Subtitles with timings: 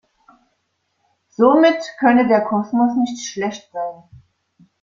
[1.29, 4.01] Somit könne der Kosmos nicht schlecht sein.